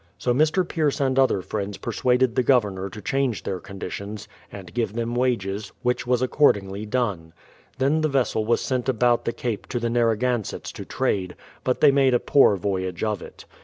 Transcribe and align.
So 0.17 0.33
Mr. 0.33 0.67
Pierce 0.67 0.99
and 0.99 1.19
other 1.19 1.43
friends 1.43 1.77
persuaded 1.77 2.33
the 2.33 2.41
Governor 2.41 2.89
to 2.89 3.03
change 3.03 3.43
their 3.43 3.59
conditions, 3.59 4.27
and 4.51 4.73
give 4.73 4.93
them 4.93 5.13
wages; 5.13 5.71
which 5.83 6.07
was 6.07 6.23
accordingly 6.23 6.87
done. 6.87 7.33
Then 7.77 8.01
the 8.01 8.09
vessel 8.09 8.43
was 8.43 8.61
sent 8.61 8.89
about 8.89 9.25
the 9.25 9.31
Cape 9.31 9.67
to 9.67 9.79
the 9.79 9.91
Narragansetts 9.91 10.71
to 10.71 10.85
trade, 10.85 11.35
but 11.63 11.81
they 11.81 11.91
made 11.91 12.15
a 12.15 12.19
poor 12.19 12.55
voyage 12.55 13.03
of 13.03 13.21
it. 13.21 13.45